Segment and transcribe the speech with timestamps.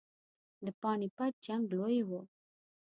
[0.65, 2.21] د پاني پټ جنګ لوی وو.